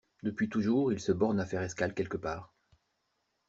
[0.23, 2.55] Depuis toujours, il se borne à faire escale quelque part.